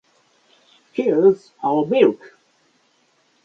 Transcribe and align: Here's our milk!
Here's 0.93 1.51
our 1.63 1.85
milk! 1.85 2.35